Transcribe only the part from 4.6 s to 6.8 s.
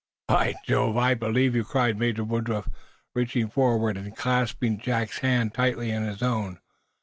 Jack's hand tightly in his own.